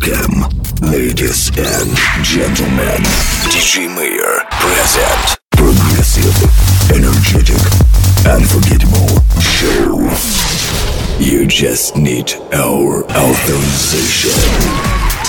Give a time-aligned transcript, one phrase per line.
[0.00, 0.48] Welcome,
[0.80, 3.02] ladies and gentlemen.
[3.50, 6.34] DJ Mayor present progressive,
[6.90, 7.60] energetic,
[8.26, 9.98] unforgettable show.
[11.18, 15.19] You just need our authorization.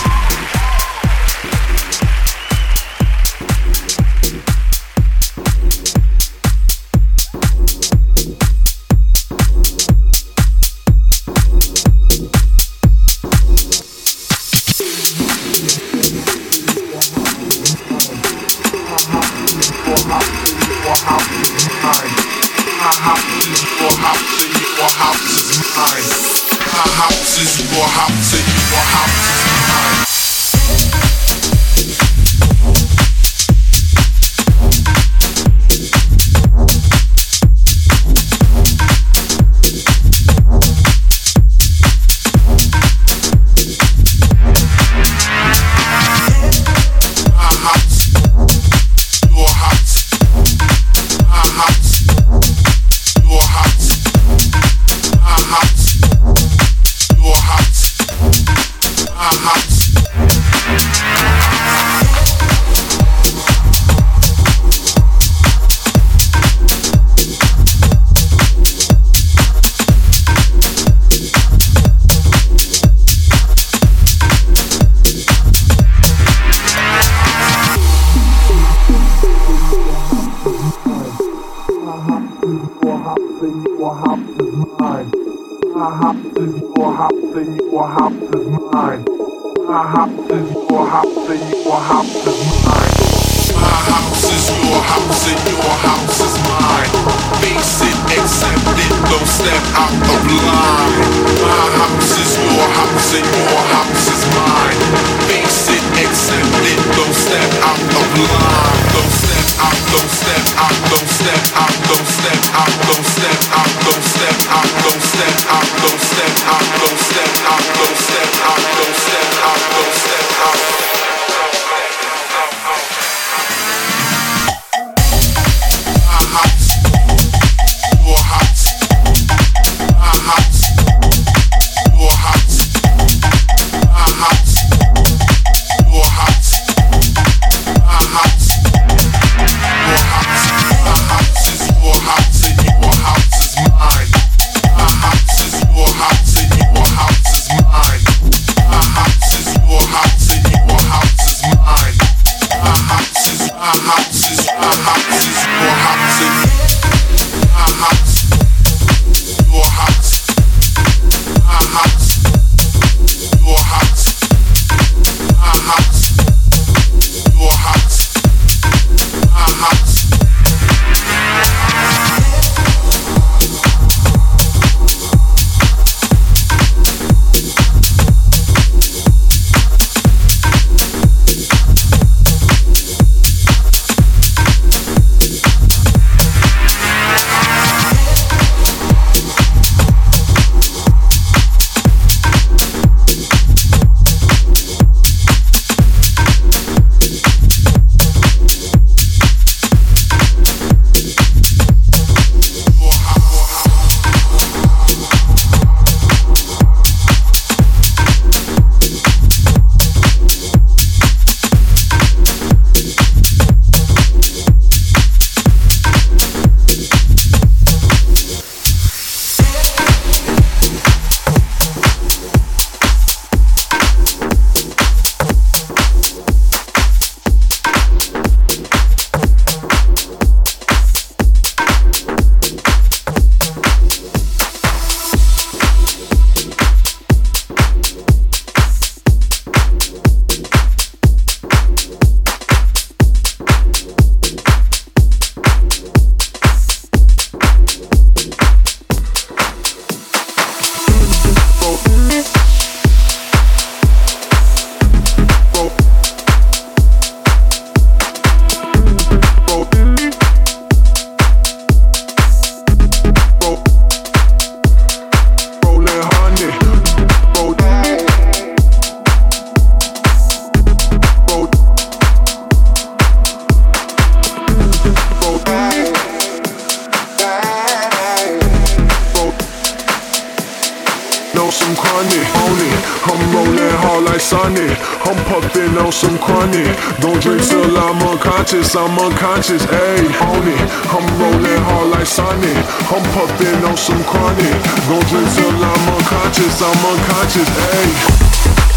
[281.42, 282.78] on some chronic, on it.
[283.10, 284.78] I'm rolling hard like Sonic.
[285.10, 286.70] I'm puffing on some chronic.
[287.02, 288.76] Don't drink till I'm unconscious.
[288.76, 290.06] I'm unconscious, ayy.
[290.22, 290.62] On it.
[290.94, 292.58] I'm rolling hard like Sonic.
[292.94, 294.56] I'm puffing on some chronic.
[294.86, 296.62] Don't drink till I'm unconscious.
[296.62, 298.71] I'm unconscious, ayy.